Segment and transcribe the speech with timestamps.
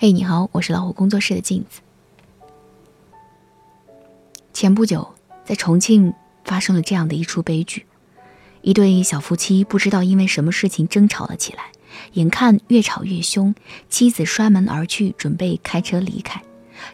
[0.00, 1.80] 嘿，你好，我是老虎工作室的镜子。
[4.52, 5.12] 前不久，
[5.44, 6.14] 在重庆
[6.44, 7.84] 发生了这样的一出悲剧：
[8.62, 11.72] 一对小夫妻不知道因为什么事情争吵了起来，
[12.12, 13.52] 眼看越吵越凶，
[13.88, 16.40] 妻子摔门而去，准备开车离开，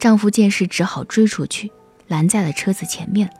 [0.00, 1.70] 丈夫见势只好追出去，
[2.08, 3.30] 拦在了车子前面。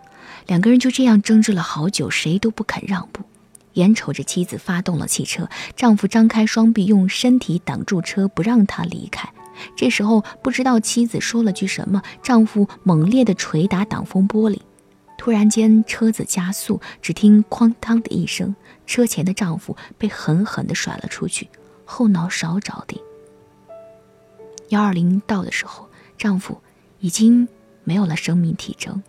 [0.47, 3.25] 两个人就这样争执了好久，谁都不肯让步。
[3.73, 9.29] 眼瞅着妻子发动了汽车，丈夫张开双臂，用身体挡住车，不让她离开。
[9.77, 14.61] 这时候不知道妻子说了句什么，丈夫猛烈的捶打挡风玻璃。
[15.17, 18.55] 突然间，车子加速，只听“哐当”的一声，
[18.87, 21.49] 车前的丈夫被狠狠地甩了出去，
[21.85, 23.03] 后脑勺着地。
[24.69, 26.61] 幺二零到的时候，丈夫
[27.01, 27.49] 已经
[27.83, 29.03] 没有了生命体征。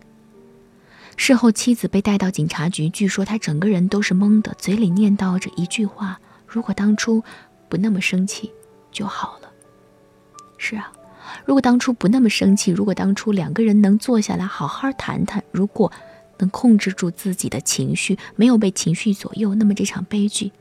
[1.16, 7.22] 事后，妻子被带到警察局，据说她整个人都是懵的，嘴里念叨着一句话：“如果当初
[7.68, 8.52] 不那么生气
[8.92, 9.39] 就好了。”
[10.60, 10.92] 是啊，
[11.46, 15.92] 如果当初不那么生气，如果当初两个人能坐下来好好谈谈，如果
[16.38, 20.52] 能控制住自己的情绪，没有被情绪左右，那么这场悲剧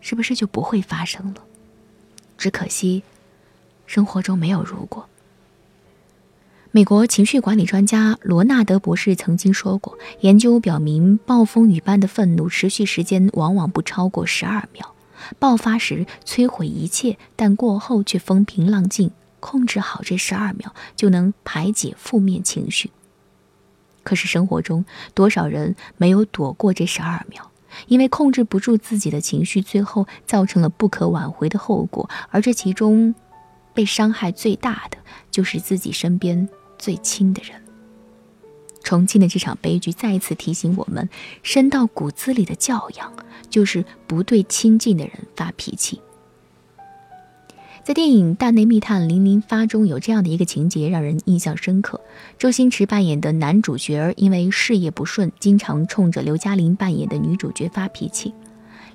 [0.00, 1.42] 是不是就不会发生了？
[2.38, 3.02] 只可惜，
[3.86, 5.08] 生活中没有如果。
[6.70, 14.94] 美国情绪管理专家罗纳德博士曾经说过，研究表明，暴风雨般的愤怒持续时间往往不超过十二秒。
[15.38, 19.10] 爆发时摧毁一切，但过后却风平浪静。
[19.38, 22.90] 控制好这十二秒，就能排解负面情绪。
[24.02, 27.42] 可是生活中多少人没有躲过这十二秒？
[27.86, 32.08] 因为控制不住自己的情绪，最后造成了不可挽回的后果。
[32.30, 33.14] 而这其中，
[33.72, 34.96] 被伤害最大的
[35.30, 37.62] 就是自己身边最亲的人。
[38.86, 41.08] 重庆的这场悲剧再一次提醒我们，
[41.42, 43.12] 深到骨子里的教养
[43.50, 46.00] 就是不对亲近的人发脾气。
[47.82, 52.00] 在电影《大内密探零零发》中有这样的一个情节，让人印象深刻。
[52.38, 58.32] 周星驰扮演的男主角因为事业不顺，经常冲着刘嘉玲扮演的女主角发脾气。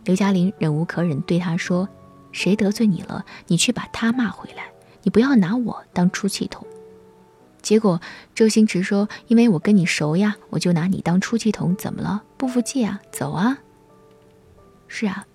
[0.06, 1.90] 刘嘉玲忍无可忍，对他说
[2.31, 4.72] ：“谁得罪你了，你去把他骂回来，
[5.03, 6.66] 你不要拿我当出气筒。”
[7.62, 8.02] 结果，
[8.34, 12.24] 周星驰说：“因为我跟你熟呀，我就拿你当出气筒，怎么了？
[12.38, 13.00] 不服气啊？
[13.12, 13.60] 走啊！”
[14.88, 15.26] 是啊，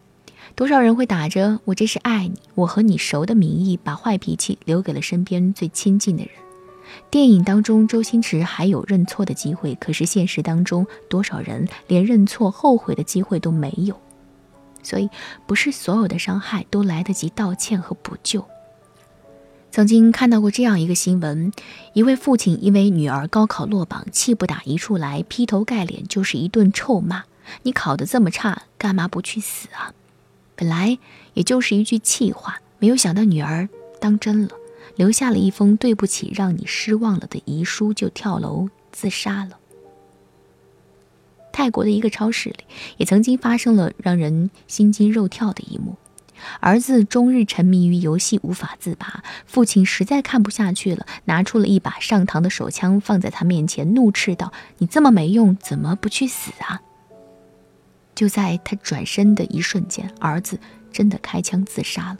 [0.55, 6.33] 多少人会打着“我这是爱你，我和你熟”的名义，把坏脾气留给了身边最亲近的人。
[7.11, 14.01] 电影当中，周星驰还有认错的机会，可是现实当中，多少人连认错、后悔的机会都没有？
[14.83, 15.09] 所以，
[15.47, 18.45] 不是所有的伤害都来得及道歉和补救。
[19.77, 21.53] 曾经看到过这样一个新闻：
[21.93, 27.25] 一位父亲因为女儿高考落榜，气不打一处来，劈头盖脸就是一顿臭骂
[27.65, 29.93] ：“你考得这么差，干嘛不去死啊？”
[30.57, 30.99] 本来
[31.35, 33.69] 也就是一句气话，没有想到女儿
[34.01, 34.53] 当真了，
[34.97, 39.59] 留下了一封“对不起，让你失望了”的遗书，就跳楼自杀了。
[41.53, 42.65] 泰国的一个超市里，
[42.97, 45.97] 也曾经发生了让人心惊肉跳的一幕。
[46.61, 49.23] 儿子终日沉迷于游戏，无法自拔。
[49.47, 56.81] 父亲实在看不下去了，拿出了一把上膛的手枪，放在他面前，怒斥道：“你这么没用，怎么不去死啊？”
[58.15, 60.59] 就在他转身的一瞬间，儿子
[60.91, 62.19] 真的开枪自杀了。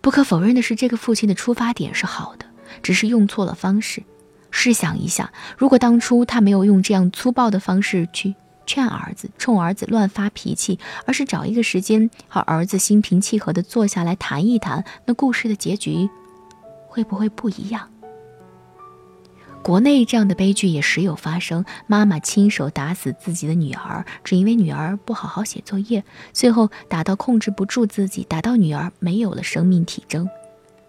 [0.00, 2.46] 不可否认的是，这个父亲的出发点是好的，
[2.82, 4.02] 只是用错了方式。
[4.50, 8.34] 试想一下，如果当初他没有用这样粗暴的方式去……
[8.70, 16.08] 劝儿子冲儿子乱发脾气，而是找一个时间和儿子心平气和的坐下来谈一谈，那故事的结局
[16.86, 17.90] 会不会不一样？
[19.64, 30.28] 国内这样的悲剧也时有发生，妈妈亲手打死自己的女儿，只因为女儿不好好写作业，最后打到控制不住自己，打到女儿没有了生命体征。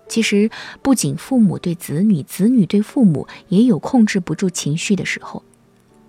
[0.08, 0.52] 其实，
[0.84, 5.44] 不仅父母对子女，子女对父母也有控制不住情绪的时候。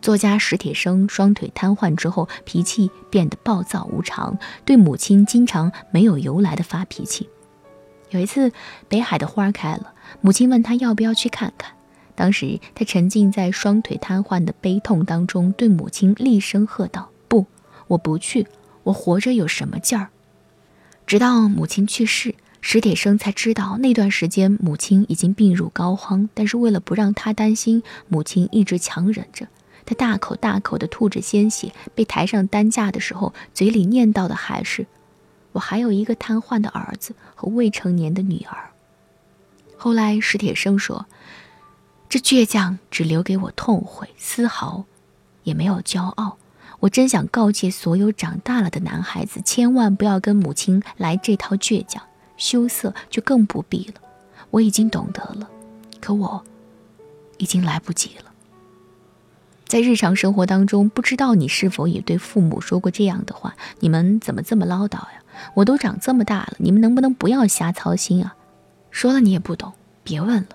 [0.02, 7.28] 作家史铁生双腿瘫痪之后，脾气变得暴躁无常，对母亲经常没有由来的发脾气。
[8.10, 8.50] 有一次，
[8.88, 11.74] 北海的花开了，母亲问他要不要去看看。
[12.16, 17.46] 当时他沉浸在双腿瘫痪的悲痛当中，对母亲厉声喝道：“不，
[17.86, 18.48] 我不去，
[18.82, 20.08] 我活着有什么劲儿？”
[21.06, 29.46] 直到母亲去世，史铁生才知道那段时间母亲已经病入膏肓，但是为了不让他担心，母亲一直强忍着。
[29.84, 34.86] 他大口大口地吐着鲜血，被抬上担架的时候，嘴里念叨的还是
[35.52, 38.70] ：“我还有一个瘫痪的儿子和未成年的女儿。”
[39.76, 41.06] 后来史铁生说
[42.08, 44.84] ：“这倔强只留给我痛悔，丝毫
[45.42, 46.38] 也没有骄傲。
[46.80, 52.02] 我真想告诫所有长大了的男孩子，千万不要跟母亲来这套倔强，
[52.36, 53.94] 羞涩，就更不必了。
[54.50, 55.48] 我已经懂得了，
[56.00, 56.44] 可我
[57.38, 58.31] 已经来不及了。
[59.72, 65.22] 在日常生活当中，不知道你是否也对父母说过这样的话：“你们怎么这么唠叨呀？
[65.54, 68.36] 我都长这么大了，你们能不能不要瞎操心啊？”
[68.92, 69.72] 说了你也不懂，
[70.04, 70.48] 别问了。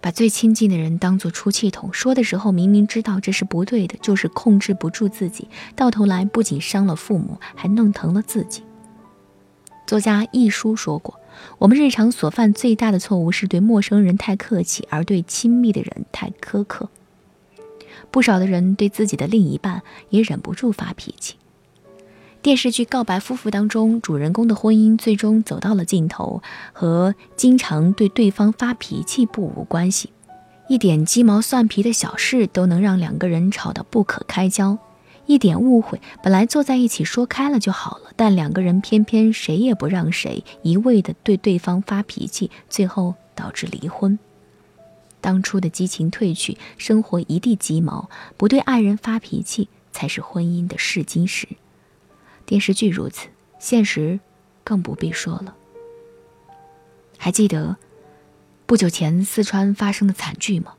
[0.00, 5.46] 把最亲近的人当做出气筒，说的时候明明知道这是不对的，就是控制不住自己，
[5.76, 8.64] 到头来不仅伤了父母，还弄疼了自己。
[9.86, 11.20] 作家一书说过
[11.58, 16.88] ：“我们日常所犯最大的错误是对陌生人太客气，而对亲密的人太苛刻。”
[18.10, 21.36] 不少的人对自己的另一半也忍不住发脾气。
[22.42, 26.42] 电视剧《告白夫妇》当中，主人公的婚姻最终走到了尽头，
[26.72, 30.10] 和经常对对方发脾气不无关系。
[30.66, 34.78] 一点鸡毛蒜皮的小事都能让两个人吵得不可开交，
[35.26, 44.18] 一点误会本来坐在一起说开了就好了，但两个人偏偏谁也不让谁，一味的对对方发脾气，最后导致离婚。
[45.20, 51.48] 当初的激情褪去，生活一地鸡毛，不对爱人发脾气才是婚姻的试金石。
[52.46, 53.28] 电视剧如此，
[53.58, 54.18] 现实
[54.64, 55.54] 更不必说了。
[57.18, 57.76] 还记得
[58.66, 60.74] 不久前四川发生的惨剧吗？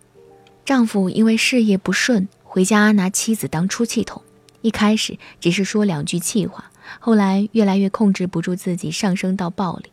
[0.65, 4.21] 丈夫因为事业不顺，回家拿妻子当出气筒。
[4.61, 9.90] 一开始只是说两句气话，后来越来越控制不住自己，上升到暴力。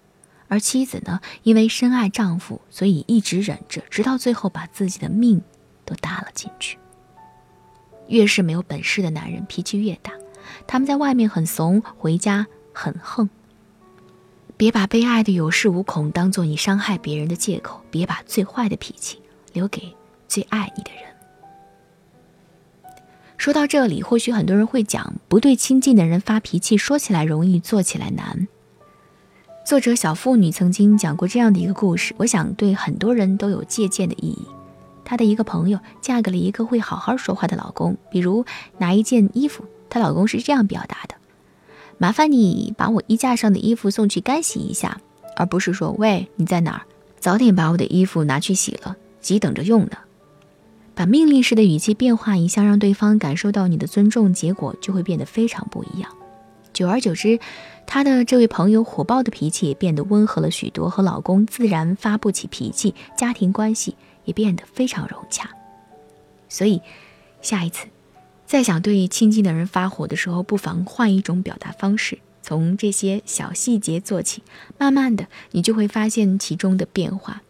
[0.48, 5.40] 而妻子呢，因为深爱丈夫，所以一直忍着，直到最后把自己的命
[5.84, 6.78] 都搭了进去。
[8.08, 10.12] 越是没有本事的男人，脾气越大。
[10.66, 13.28] 他们在外面很怂，回家很横。
[14.56, 19.20] 别把被爱的有恃无恐当做你伤害别人的借口，别把最坏的脾气
[19.52, 19.94] 留给
[20.26, 21.02] 最爱你的人。
[23.36, 28.48] 说到这里，或许很多人会讲，不对亲近的人发脾气，说起来容易，做起来难。
[29.68, 34.46] 作者小妇女曾经讲过这样的一个故事，我想对很多人都有借鉴的意义。
[35.04, 38.46] 她的一个朋友嫁给了一个会好好说话的老公，比如
[38.78, 39.66] 拿一件衣服。
[39.90, 41.16] 她老公是这样表达的
[42.00, 45.02] ：“麻烦你把我衣架上的衣服送去干洗一下，
[45.36, 46.80] 而不是说‘喂，你在哪儿？
[47.20, 49.98] 早点把我的衣服拿去洗了，急等着用呢。’
[50.96, 56.10] 把命令式的语气变化一下，让对方感受到你的尊重，结果就会变得非常不一样。
[56.72, 57.40] 久而久之，
[57.90, 63.96] 她的这位朋友火爆的脾气也变得温和了许多，和老公自然发不起脾气，家庭关系
[64.26, 65.48] 也变得非常融洽。
[66.50, 66.82] 所以，
[67.40, 67.86] 下一次。”
[68.46, 74.42] 再想对亲近的人发火的时候，不妨换一种表达方式，从这些小细节做起，
[74.76, 77.42] 慢慢的，你就会发现其中的变化。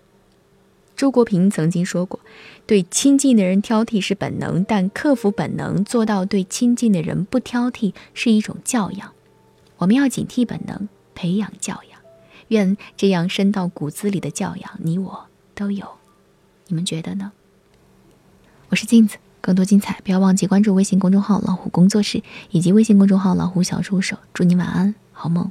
[0.97, 2.21] 周国平曾经说过
[2.67, 9.13] ：“对亲近的人挑剔是本能，但克服本能，做到对亲近的人不挑剔，是一种教养。
[9.79, 12.01] 我们要警惕本能，培养教养。
[12.49, 15.87] 愿这样深到骨子里的教养，你我都有。
[16.67, 17.33] 你们觉得呢？”
[18.71, 19.17] 我是镜子。
[19.41, 24.19] 更多精彩，不要忘记关注微信公众号“老虎工作室”以及微信公众号“老虎小助手”。
[24.35, 25.51] 祝你晚安，好梦。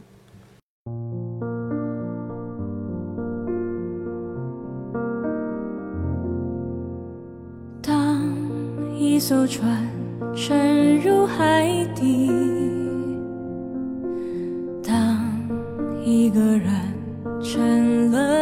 [7.81, 8.21] 当
[8.95, 9.89] 一艘船
[10.35, 12.29] 沉入海底，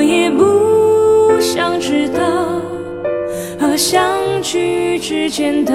[0.00, 2.58] 我也不想知道。
[3.60, 5.74] 和相聚之间的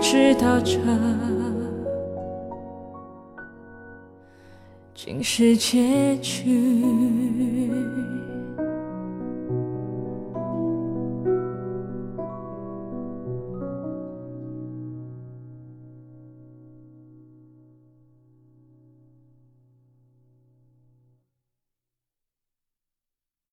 [0.00, 0.78] 知道这
[4.94, 7.59] 竟是结局。